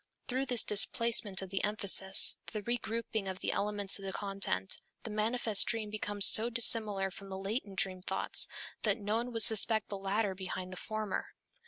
Through 0.27 0.47
this 0.47 0.63
displacement 0.63 1.43
of 1.43 1.51
the 1.51 1.63
emphasis, 1.63 2.37
this 2.51 2.65
regrouping 2.65 3.27
of 3.27 3.37
the 3.37 3.51
elements 3.51 3.99
of 3.99 4.03
the 4.05 4.11
content, 4.11 4.81
the 5.03 5.11
manifest 5.11 5.67
dream 5.67 5.91
becomes 5.91 6.25
so 6.25 6.49
dissimilar 6.49 7.11
from 7.11 7.29
the 7.29 7.37
latent 7.37 7.77
dream 7.77 8.01
thoughts 8.01 8.47
that 8.81 8.97
no 8.97 9.17
one 9.17 9.31
would 9.31 9.43
suspect 9.43 9.89
the 9.89 9.99
latter 9.99 10.33
behind 10.33 10.73
the 10.73 10.77
former. 10.77 11.27